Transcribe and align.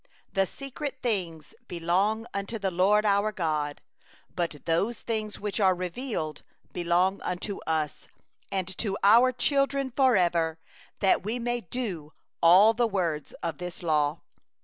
—28 0.33 0.33
The 0.33 0.45
secret 0.47 0.97
things 1.03 1.53
belong 1.67 2.25
unto 2.33 2.57
the 2.57 2.71
LORD 2.71 3.05
our 3.05 3.31
God; 3.31 3.81
but 4.35 4.49
the 4.65 4.93
things 4.95 5.35
that 5.37 5.59
are 5.59 5.75
revealed 5.75 6.41
belong 6.73 7.21
unto 7.21 7.59
us 7.67 8.07
and 8.51 8.67
to 8.79 8.97
our 9.03 9.31
children 9.31 9.93
for 9.95 10.17
ever, 10.17 10.57
that 11.01 11.21
we 11.23 11.37
may 11.37 11.61
do 11.61 12.13
all 12.41 12.73
the 12.73 12.87
words 12.87 13.33
of 13.43 13.59
this 13.59 13.83
law. 13.83 14.21